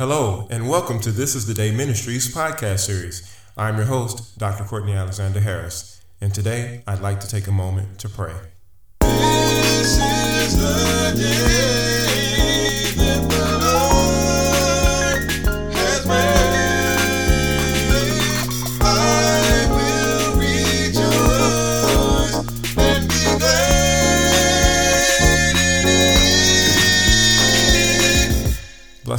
[0.00, 3.36] Hello, and welcome to This is the Day Ministries podcast series.
[3.54, 4.64] I'm your host, Dr.
[4.64, 8.32] Courtney Alexander Harris, and today I'd like to take a moment to pray.
[9.02, 12.09] This is the day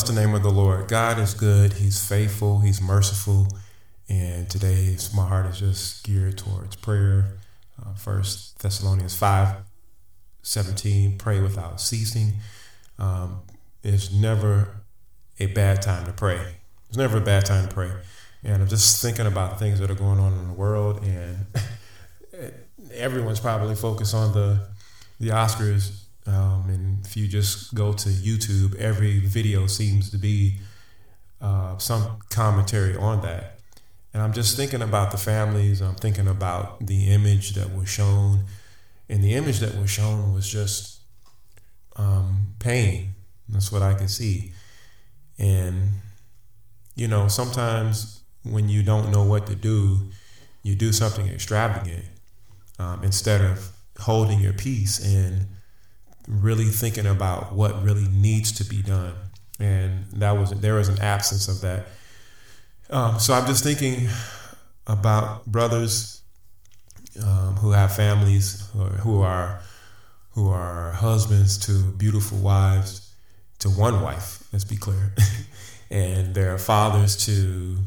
[0.01, 0.87] Bless the name of the Lord.
[0.87, 1.73] God is good.
[1.73, 2.61] He's faithful.
[2.61, 3.47] He's merciful.
[4.09, 7.37] And today, my heart is just geared towards prayer.
[7.79, 9.57] Uh, First Thessalonians 5
[10.41, 12.33] 17, pray without ceasing.
[12.97, 13.41] Um,
[13.83, 14.81] it's never
[15.39, 16.55] a bad time to pray.
[16.89, 17.91] It's never a bad time to pray.
[18.43, 21.45] And I'm just thinking about things that are going on in the world, and
[22.95, 24.67] everyone's probably focused on the
[25.19, 26.00] the Oscars.
[26.27, 30.57] Um, and if you just go to YouTube, every video seems to be
[31.41, 33.59] uh, some commentary on that.
[34.13, 35.81] And I'm just thinking about the families.
[35.81, 38.45] I'm thinking about the image that was shown,
[39.09, 40.99] and the image that was shown was just
[41.95, 43.15] um, pain.
[43.49, 44.53] That's what I can see.
[45.39, 45.89] And
[46.95, 50.11] you know, sometimes when you don't know what to do,
[50.63, 52.05] you do something extravagant
[52.79, 55.47] um, instead of holding your peace and
[56.27, 59.13] really thinking about what really needs to be done.
[59.59, 61.87] And that was there was an absence of that.
[62.89, 64.09] Um, so I'm just thinking
[64.87, 66.21] about brothers
[67.23, 69.61] um, who have families or who are
[70.31, 73.13] who are husbands to beautiful wives
[73.59, 74.43] to one wife.
[74.51, 75.13] Let's be clear,
[75.91, 77.77] and they're fathers to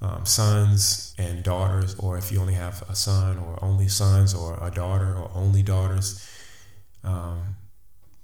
[0.00, 4.58] um, sons and daughters, or if you only have a son or only sons, or
[4.60, 6.28] a daughter or only daughters,
[7.04, 7.56] um,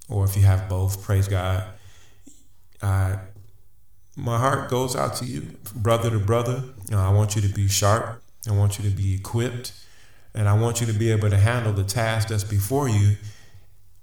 [0.08, 1.64] or if you have both, praise God.
[2.82, 3.18] I,
[4.16, 5.42] my heart goes out to you,
[5.74, 6.62] brother to brother.
[6.88, 8.22] You know, I want you to be sharp.
[8.48, 9.72] I want you to be equipped,
[10.34, 13.16] and I want you to be able to handle the task that's before you,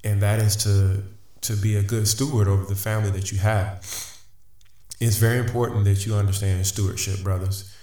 [0.04, 1.04] and that is to
[1.42, 3.84] to be a good steward over the family that you have.
[5.00, 7.76] It's very important that you understand stewardship, brothers.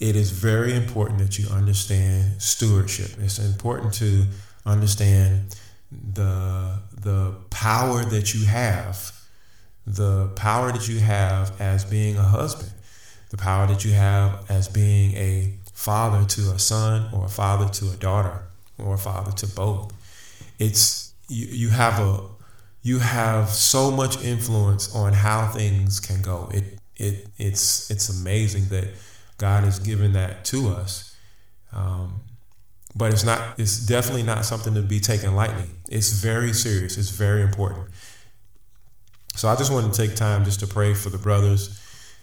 [0.00, 3.12] It is very important that you understand stewardship.
[3.18, 4.26] It's important to
[4.66, 5.56] understand
[5.90, 9.12] the the power that you have,
[9.86, 12.72] the power that you have as being a husband,
[13.30, 17.68] the power that you have as being a father to a son or a father
[17.68, 18.42] to a daughter
[18.78, 19.92] or a father to both.
[20.58, 22.20] It's you, you have a
[22.82, 26.50] you have so much influence on how things can go.
[26.52, 28.88] It it it's it's amazing that
[29.38, 31.16] God has given that to us.
[31.72, 32.22] Um,
[32.96, 35.68] but it's not it's definitely not something to be taken lightly.
[35.90, 36.96] It's very serious.
[36.96, 37.88] It's very important.
[39.34, 41.82] So i just want to take time just to pray for the brothers.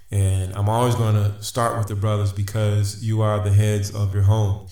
[0.10, 4.14] And i'm always going to start with the brothers because you are the heads of
[4.14, 4.68] your home.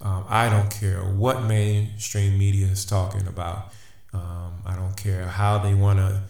[0.00, 3.72] Um, i don't care what mainstream media is talking about.
[4.12, 6.22] Um, i don't care how they want to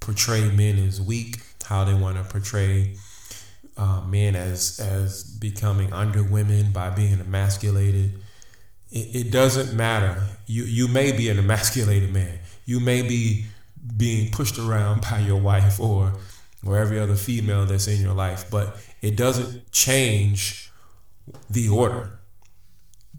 [0.00, 2.96] portray men as weak how they want to portray
[3.76, 8.20] uh, men as as becoming under women by being emasculated.
[8.90, 10.22] It, it, doesn't matter.
[10.46, 12.38] You you may be an emasculated man.
[12.66, 13.46] You may be
[13.96, 16.12] being pushed around by your wife or
[16.64, 20.70] or every other female that's in your life, but it doesn't change
[21.50, 22.18] the order.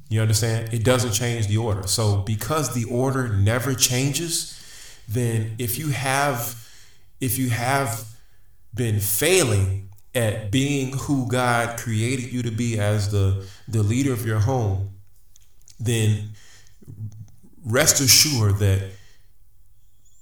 [0.09, 0.73] You understand?
[0.73, 1.87] It doesn't change the order.
[1.87, 4.59] So because the order never changes,
[5.07, 6.59] then if you have
[7.19, 8.05] if you have
[8.73, 9.82] been failing
[10.15, 14.91] at being who God created you to be as the, the leader of your home,
[15.79, 16.29] then
[17.65, 18.91] rest assured that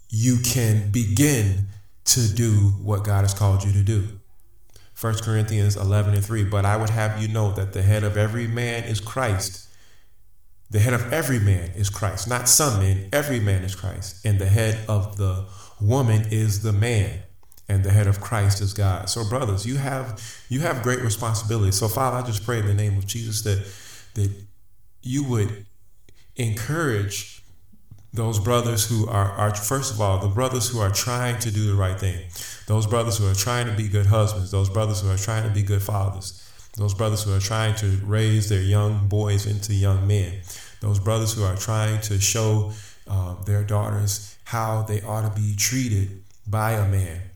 [0.10, 1.68] you can begin
[2.06, 4.08] to do what God has called you to do.
[5.00, 6.44] 1 Corinthians 11 and 3.
[6.46, 9.68] But I would have you know that the head of every man is Christ.
[10.70, 13.10] The head of every man is Christ, not some men.
[13.12, 14.26] Every man is Christ.
[14.26, 15.46] And the head of the
[15.82, 17.24] woman is the man
[17.72, 19.10] and the head of Christ is God.
[19.10, 21.72] So, brothers, you have you have great responsibility.
[21.72, 23.66] So, Father, I just pray in the name of Jesus that
[24.16, 24.30] that
[25.02, 25.66] you would
[26.36, 27.44] encourage
[28.14, 31.68] those brothers who are, are first of all the brothers who are trying to do
[31.68, 32.20] the right thing
[32.68, 35.50] those brothers who are trying to be good husbands those brothers who are trying to
[35.50, 40.06] be good fathers those brothers who are trying to raise their young boys into young
[40.08, 40.42] men
[40.82, 42.72] those brothers who are trying to show
[43.08, 47.31] uh, their daughters how they ought to be treated by a man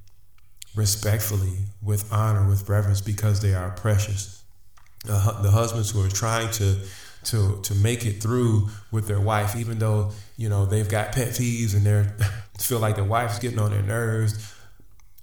[0.75, 4.43] respectfully, with honor, with reverence, because they are precious.
[5.07, 6.77] Uh, the husbands who are trying to
[7.25, 11.29] to to make it through with their wife, even though you know they've got pet
[11.29, 12.05] peeves and they
[12.59, 14.53] feel like their wife's getting on their nerves.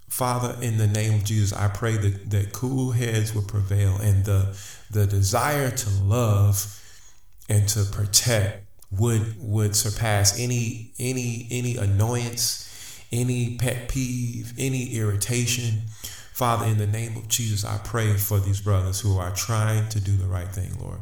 [0.08, 4.26] Father, in the name of Jesus, I pray that, that cool heads will prevail and
[4.26, 4.54] the,
[4.90, 6.78] the desire to love
[7.48, 12.71] and to protect would would surpass any any any annoyance,
[13.12, 15.82] any pet peeve, any irritation.
[16.32, 20.00] Father, in the name of Jesus, I pray for these brothers who are trying to
[20.00, 21.00] do the right thing, Lord.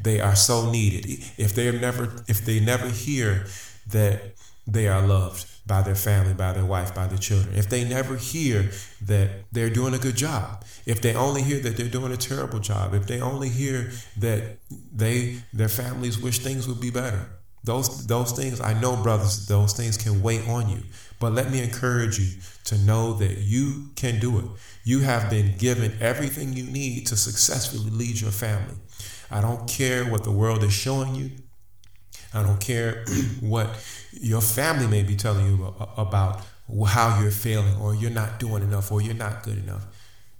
[0.00, 1.24] They are so needed.
[1.36, 3.46] If they never if they never hear
[3.88, 4.34] that
[4.66, 8.16] they are loved by their family, by their wife, by their children, if they never
[8.16, 8.70] hear
[9.02, 12.58] that they're doing a good job, if they only hear that they're doing a terrible
[12.58, 14.58] job, if they only hear that
[14.94, 17.28] they their families wish things would be better,
[17.64, 20.82] those those things I know, brothers, those things can weigh on you.
[21.18, 24.44] But let me encourage you to know that you can do it.
[24.84, 28.74] You have been given everything you need to successfully lead your family.
[29.30, 31.30] I don't care what the world is showing you.
[32.34, 33.04] I don't care
[33.40, 33.68] what
[34.12, 36.42] your family may be telling you about
[36.86, 39.86] how you're failing or you're not doing enough or you're not good enough.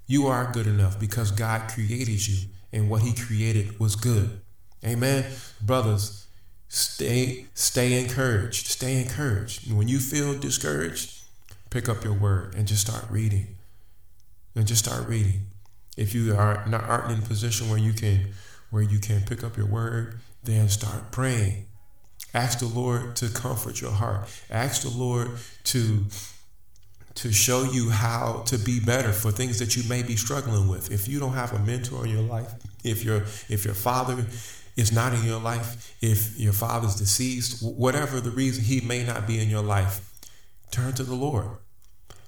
[0.06, 4.40] You are good enough because God created you and what he created was good.
[4.84, 5.24] Amen.
[5.60, 6.25] Brothers,
[6.68, 8.66] stay stay encouraged.
[8.66, 9.72] Stay encouraged.
[9.72, 11.22] When you feel discouraged,
[11.70, 13.56] pick up your word and just start reading.
[14.54, 15.48] And just start reading.
[15.96, 18.28] If you are not aren't in a position where you can
[18.70, 21.66] where you can pick up your word, then start praying.
[22.34, 24.28] Ask the Lord to comfort your heart.
[24.50, 25.30] Ask the Lord
[25.64, 26.04] to
[27.16, 30.92] to show you how to be better for things that you may be struggling with.
[30.92, 32.52] If you don't have a mentor in your life,
[32.84, 34.26] if your if your father
[34.76, 39.26] is not in your life, if your father's deceased, whatever the reason he may not
[39.26, 40.00] be in your life,
[40.70, 41.48] turn to the Lord.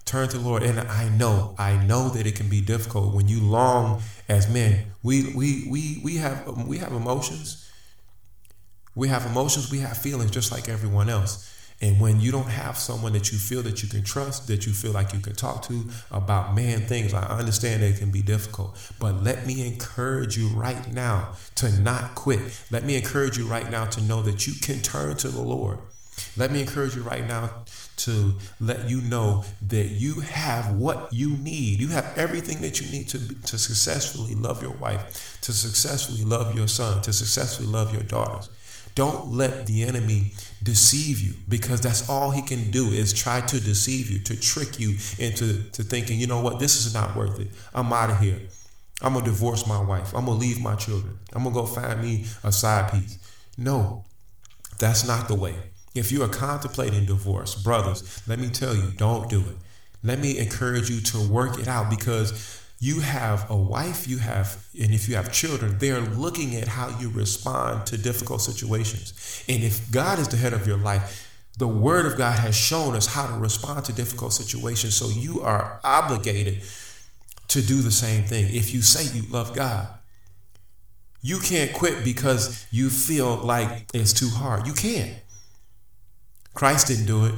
[0.04, 0.62] Turn to the Lord.
[0.62, 4.86] And I know, I know that it can be difficult when you long as men.
[5.02, 7.70] We we we we have we have emotions.
[8.94, 11.54] We have emotions, we have feelings just like everyone else.
[11.80, 14.72] And when you don't have someone that you feel that you can trust, that you
[14.72, 18.76] feel like you can talk to about man things, I understand it can be difficult.
[18.98, 22.40] But let me encourage you right now to not quit.
[22.70, 25.78] Let me encourage you right now to know that you can turn to the Lord.
[26.36, 27.50] Let me encourage you right now
[27.98, 31.80] to let you know that you have what you need.
[31.80, 36.56] You have everything that you need to, to successfully love your wife, to successfully love
[36.56, 38.50] your son, to successfully love your daughters.
[38.94, 40.32] Don't let the enemy
[40.62, 44.80] deceive you because that's all he can do is try to deceive you, to trick
[44.80, 47.48] you into to thinking, you know what, this is not worth it.
[47.74, 48.40] I'm out of here.
[49.00, 50.12] I'm gonna divorce my wife.
[50.14, 51.18] I'm gonna leave my children.
[51.32, 53.18] I'm gonna go find me a side piece.
[53.56, 54.04] No,
[54.78, 55.54] that's not the way.
[55.94, 59.56] If you are contemplating divorce, brothers, let me tell you, don't do it.
[60.02, 64.64] Let me encourage you to work it out because you have a wife, you have,
[64.80, 69.44] and if you have children, they're looking at how you respond to difficult situations.
[69.48, 71.28] And if God is the head of your life,
[71.58, 74.94] the Word of God has shown us how to respond to difficult situations.
[74.94, 76.62] So you are obligated
[77.48, 78.54] to do the same thing.
[78.54, 79.88] If you say you love God,
[81.20, 84.68] you can't quit because you feel like it's too hard.
[84.68, 85.16] You can't.
[86.54, 87.34] Christ didn't do it.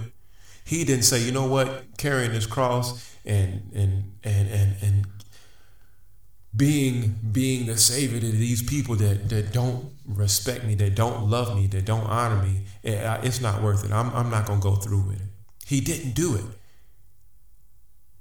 [0.65, 5.07] He didn't say, you know what, carrying this cross and and and and and
[6.55, 11.57] being being the savior to these people that that don't respect me, that don't love
[11.57, 13.93] me, that don't honor me, eh, it's not worth it.
[13.93, 15.29] I'm I'm not gonna go through with it.
[15.67, 16.45] He didn't do it.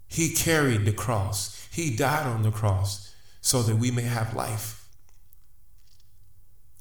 [0.07, 1.67] He carried the cross.
[1.71, 4.87] He died on the cross so that we may have life.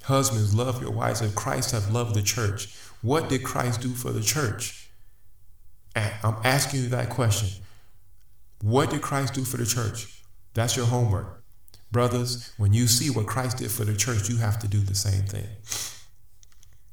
[0.02, 2.74] Husbands, love your wives as Christ have loved the church.
[3.02, 4.88] What did Christ do for the church?
[5.94, 7.62] I'm asking you that question.
[8.62, 10.22] What did Christ do for the church?
[10.54, 11.37] That's your homework.
[11.90, 14.94] Brothers, when you see what Christ did for the church, you have to do the
[14.94, 15.46] same thing.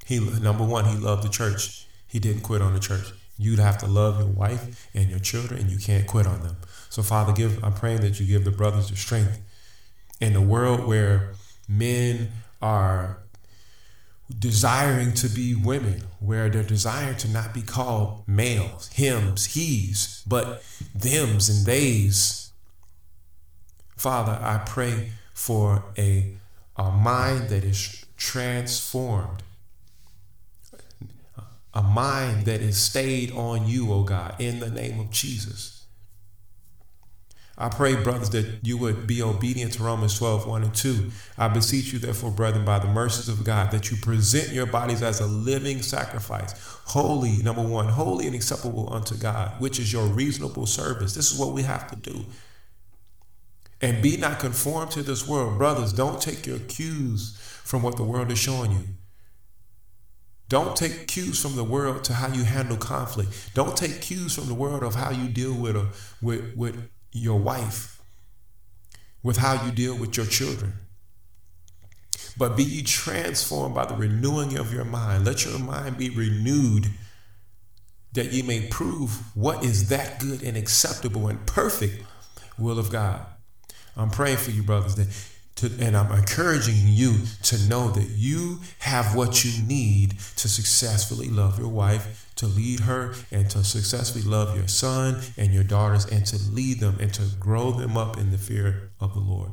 [0.05, 1.87] He number one, he loved the church.
[2.07, 3.11] He didn't quit on the church.
[3.37, 6.55] You'd have to love your wife and your children, and you can't quit on them.
[6.89, 9.41] So, Father, give I'm praying that you give the brothers the strength
[10.21, 11.33] in a world where
[11.67, 13.19] men are
[14.39, 20.63] desiring to be women, where they're desiring to not be called males, hims, he's, but
[20.97, 22.44] thems and theys
[23.95, 26.33] Father, I pray for a,
[26.75, 29.43] a mind that is transformed,
[31.73, 35.75] a mind that is stayed on you, O oh God, in the name of Jesus.
[37.57, 41.09] I pray, brothers, that you would be obedient to Romans 12, 1 and 2.
[41.37, 45.01] I beseech you, therefore, brethren, by the mercies of God, that you present your bodies
[45.01, 46.53] as a living sacrifice,
[46.85, 51.13] holy, number one, holy and acceptable unto God, which is your reasonable service.
[51.13, 52.25] This is what we have to do.
[53.81, 55.57] And be not conformed to this world.
[55.57, 58.83] Brothers, don't take your cues from what the world is showing you.
[60.47, 63.53] Don't take cues from the world to how you handle conflict.
[63.53, 65.87] Don't take cues from the world of how you deal with a
[66.21, 68.01] with with your wife,
[69.23, 70.73] with how you deal with your children.
[72.37, 75.25] But be ye transformed by the renewing of your mind.
[75.25, 76.91] Let your mind be renewed
[78.13, 82.03] that ye may prove what is that good and acceptable and perfect
[82.57, 83.25] will of God.
[83.97, 85.07] I'm praying for you, brothers, that
[85.55, 91.29] to, and I'm encouraging you to know that you have what you need to successfully
[91.29, 96.05] love your wife, to lead her, and to successfully love your son and your daughters,
[96.05, 99.51] and to lead them and to grow them up in the fear of the Lord.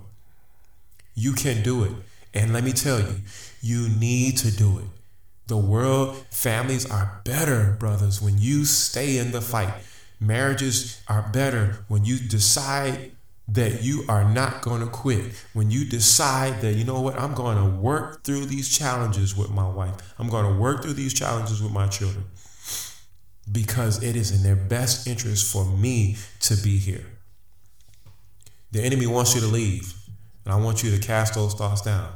[1.14, 1.92] You can do it.
[2.34, 3.16] And let me tell you,
[3.61, 4.87] you need to do it.
[5.46, 9.75] The world, families are better, brothers, when you stay in the fight.
[10.18, 13.12] Marriages are better when you decide
[13.49, 15.32] that you are not going to quit.
[15.52, 19.50] When you decide that, you know what, I'm going to work through these challenges with
[19.50, 22.25] my wife, I'm going to work through these challenges with my children
[23.50, 27.04] because it is in their best interest for me to be here.
[28.70, 29.92] The enemy wants you to leave,
[30.44, 32.08] and I want you to cast those thoughts down.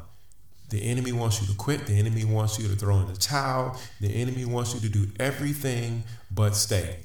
[0.70, 1.86] The enemy wants you to quit.
[1.86, 3.78] The enemy wants you to throw in the towel.
[4.00, 7.00] The enemy wants you to do everything but stay.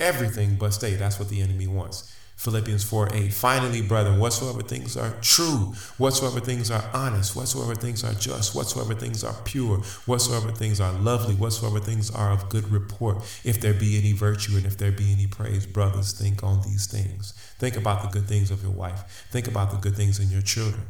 [0.00, 0.94] Everything but stay.
[0.94, 2.13] That's what the enemy wants.
[2.36, 3.32] Philippians 4 8.
[3.32, 8.94] Finally, brethren, whatsoever things are true, whatsoever things are honest, whatsoever things are just, whatsoever
[8.94, 13.74] things are pure, whatsoever things are lovely, whatsoever things are of good report, if there
[13.74, 17.32] be any virtue and if there be any praise, brothers, think on these things.
[17.58, 19.26] Think about the good things of your wife.
[19.30, 20.86] Think about the good things in your children.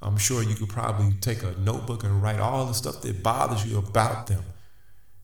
[0.00, 3.64] I'm sure you could probably take a notebook and write all the stuff that bothers
[3.64, 4.42] you about them.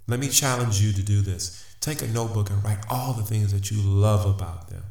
[0.08, 1.64] Let me challenge you to do this.
[1.80, 4.82] Take a notebook and write all the things that you love about them.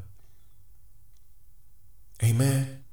[2.23, 2.83] Amen.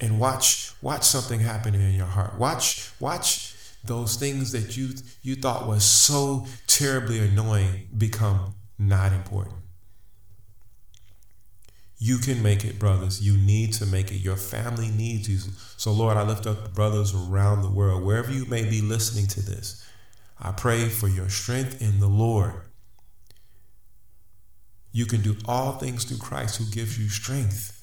[0.00, 2.38] And watch watch something happening in your heart.
[2.38, 4.90] Watch watch those things that you
[5.22, 9.56] you thought was so terribly annoying become not important.
[12.00, 13.20] You can make it, brothers.
[13.20, 14.18] You need to make it.
[14.18, 15.38] Your family needs you.
[15.76, 19.42] So, Lord, I lift up brothers around the world, wherever you may be listening to
[19.42, 19.84] this.
[20.40, 22.54] I pray for your strength in the Lord.
[24.92, 27.74] You can do all things through Christ who gives you strength.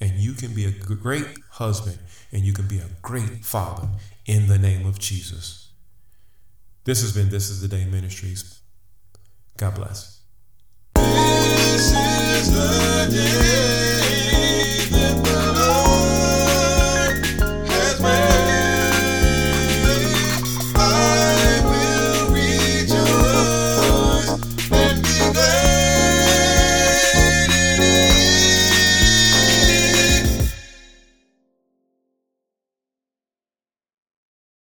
[0.00, 1.98] And you can be a great husband
[2.32, 3.88] and you can be a great father
[4.26, 5.70] in the name of Jesus.
[6.84, 8.60] This has been This is the Day Ministries.
[9.56, 10.11] God bless.